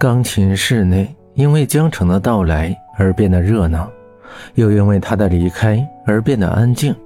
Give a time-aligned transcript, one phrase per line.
[0.00, 3.86] 钢琴室内因为江城的到来而变得热闹，
[4.54, 6.96] 又因为他的离开而变得安静。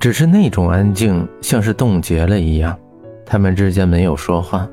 [0.00, 2.76] 只是那种安静像是冻结了一样，
[3.24, 4.68] 他们之间没有说话。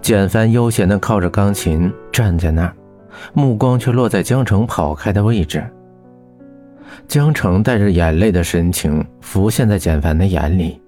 [0.00, 2.72] 简凡悠闲地靠着钢琴站在那儿，
[3.34, 5.68] 目光却落在江城跑开的位置。
[7.08, 10.80] 江城带着眼泪的神情浮现在简凡的眼里，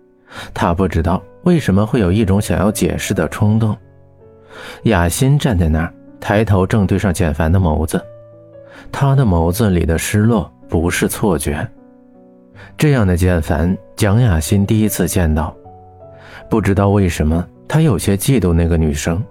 [0.55, 3.77] 他不知道为什么会有一种想要解释的冲动。
[4.85, 8.05] 雅欣站在那儿，抬头正对上简凡的眸子，
[8.91, 11.67] 他的眸子里的失落不是错觉。
[12.77, 15.55] 这样的简凡，蒋雅欣第一次见到，
[16.49, 19.23] 不知道为什么，她有些嫉妒那个女生。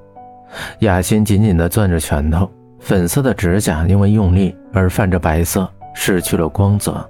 [0.80, 7.06] 雅欣紧紧地攥着拳头，粉色的指甲因为用力而泛着白色，失去了光泽。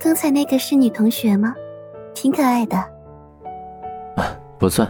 [0.00, 1.54] 刚才那个是女同学吗？
[2.14, 2.82] 挺可爱的。”
[4.64, 4.88] 不算，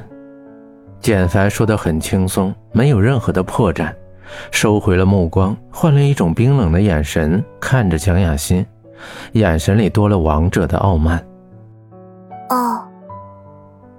[1.00, 3.92] 简凡说的很轻松，没有任何的破绽，
[4.53, 8.64] 收回了目光，换了一种冰冷的眼神看着蒋雅欣，
[9.33, 11.19] 眼神里多了王者的傲慢。
[12.50, 12.86] 哦，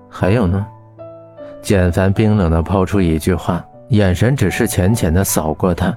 [0.10, 0.66] 还有呢？
[1.62, 5.94] 简凡冰冷的抛出一句话，眼神只是浅浅的扫过他，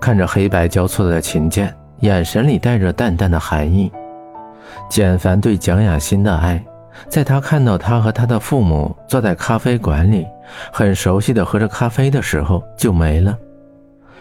[0.00, 3.88] 看着黑白交错的琴键，眼神里带着淡淡的寒意。
[4.88, 6.60] 简凡对蒋雅欣的爱。
[7.08, 10.26] 在他看到他和他的父母坐在咖啡馆里，
[10.72, 13.36] 很熟悉的喝着咖啡的时候，就没了。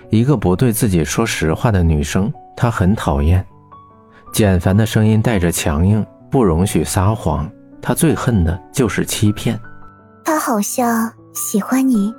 [0.09, 3.45] 一个不对自己说实话的女生，他很讨厌。
[4.31, 7.49] 简凡的声音带着强硬，不容许撒谎。
[7.81, 9.59] 他最恨的就是欺骗。
[10.23, 12.13] 他好像喜欢你。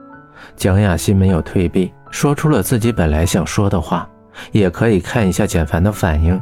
[0.57, 4.09] 蒋雅欣没有退避，说出了自己本来想说的话。
[4.53, 6.39] 也可以看一下简凡的反应，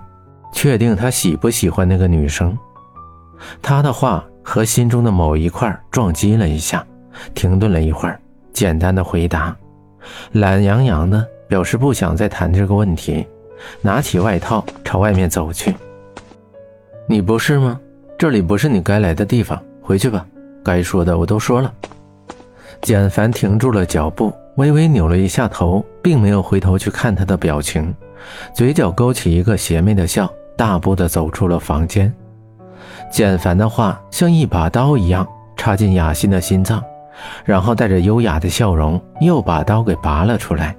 [0.53, 2.57] 确定他喜不喜欢那个女生。
[3.63, 6.85] 他的话和心中的某一块撞击了一下，
[7.35, 8.21] 停顿了一会儿，
[8.53, 9.57] 简单的回答，
[10.33, 13.27] 懒洋洋的表示不想再谈这个问题，
[13.81, 15.75] 拿起外套朝外面走去。
[17.09, 17.81] 你不是吗？
[18.19, 20.25] 这里不是你该来的地方，回去吧。
[20.65, 21.73] 该说的我都说了。
[22.81, 27.95] 简凡停住了脚步，微微扭了一下头，并没有回头去看他的表情，
[28.55, 32.15] 嘴角勾起一个邪魅的笑，大步的走出了房间。
[33.11, 35.27] 简凡的话像一把刀一样
[35.57, 36.83] 插进雅欣的心脏，
[37.45, 40.77] 然后带着优雅的笑容又把刀给拔了出来。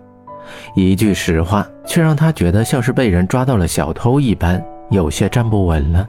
[0.75, 6.07] 一句实话，却让他觉得像是被人抓到了小偷一般，有些站不稳了。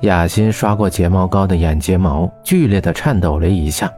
[0.00, 3.90] 雅欣刷过睫毛膏的眼睫毛剧烈的颤抖了一下，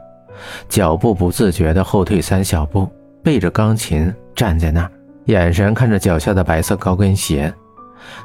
[0.69, 2.89] 脚步不自觉的后退三小步，
[3.25, 4.91] 背着钢琴站在那儿，
[5.25, 7.53] 眼神看着脚下的白色高跟鞋。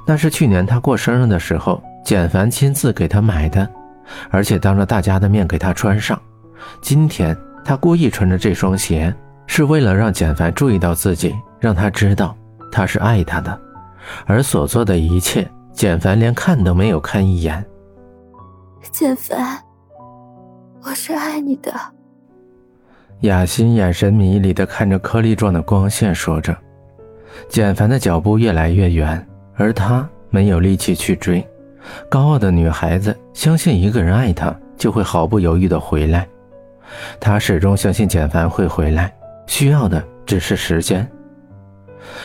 [0.05, 1.81] 那是去年他过生日的时候。
[2.03, 3.67] 简凡亲自给他买的，
[4.29, 6.19] 而且当着大家的面给他穿上。
[6.81, 9.13] 今天他故意穿着这双鞋，
[9.47, 12.35] 是为了让简凡注意到自己，让他知道
[12.71, 13.59] 他是爱他的。
[14.25, 17.65] 而所做的一切，简凡连看都没有看一眼。
[18.91, 19.57] 简凡，
[20.83, 21.73] 我是爱你的。
[23.21, 26.55] 雅欣眼神迷离的看着颗粒状的光线，说着。
[27.47, 29.25] 简凡的脚步越来越远，
[29.55, 31.45] 而他没有力气去追。
[32.09, 36.27] 高傲的女孩子相信一个人爱她，就会毫不犹豫地回来。
[37.19, 39.13] 她始终相信简凡会回来，
[39.47, 41.07] 需要的只是时间。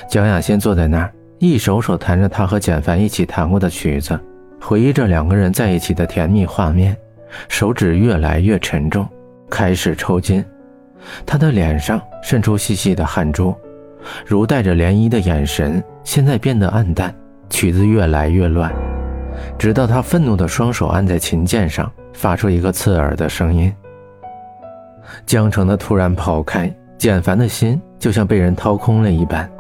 [0.09, 4.19] 蒋雅欣坐在那儿，一首首弹着她和简凡一起弹过的曲子，
[4.61, 6.97] 回忆着两个人在一起的甜蜜画面，
[7.49, 9.09] 手指越来越沉重，
[9.49, 10.45] 开始抽筋。
[11.25, 13.55] 她的脸上渗出细细的汗珠，
[14.27, 17.15] 如带着涟漪的眼神现在变得暗淡，
[17.49, 18.71] 曲子越来越乱。
[19.59, 23.75] 直到他愤怒的双手按在琴键上，发出一个刺耳的声音。
[25.27, 29.51] 江城的突然跑开，简凡的心就像被人掏空了一般。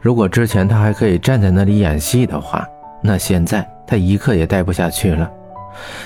[0.00, 2.66] 如果之前他还可以站在那里演戏的话，
[3.02, 5.30] 那现在他一刻也待不下去了。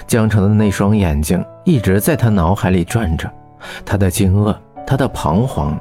[0.06, 3.30] 江城的那双眼睛一直在他脑海里转着，
[3.84, 4.54] 他的惊愕，
[4.86, 5.78] 他的彷徨。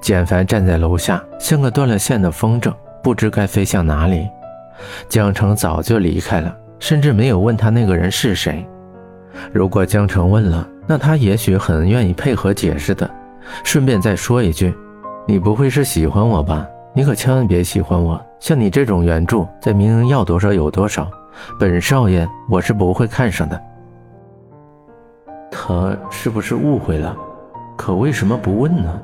[0.00, 2.72] 简凡站在楼下，像个断了线的风筝，
[3.02, 4.26] 不知该飞向哪里。
[5.08, 8.66] 江城早就离开了，甚至没有问他那个人是谁。
[9.52, 13.08] 如果江城问了，那他也许很愿意配合解释的。
[13.64, 14.74] 顺便再说一句，
[15.26, 16.66] 你不会是喜欢我吧？
[16.94, 18.20] 你可千万别喜欢我。
[18.38, 21.10] 像你这种原著，在明明要多少有多少，
[21.58, 23.60] 本少爷我是不会看上的。
[25.50, 27.16] 他是不是误会了？
[27.76, 29.00] 可为什么不问呢？